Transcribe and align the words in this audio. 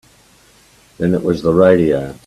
Then 0.97 1.13
it 1.13 1.21
was 1.23 1.43
the 1.43 1.53
radio. 1.53 2.15